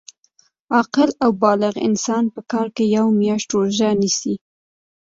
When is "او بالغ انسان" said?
1.23-2.23